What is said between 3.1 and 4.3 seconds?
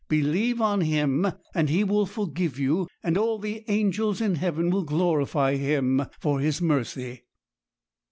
all the angels